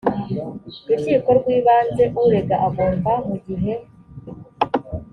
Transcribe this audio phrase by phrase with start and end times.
[0.87, 3.73] rukiko rw ibanze urega agomba mu gihe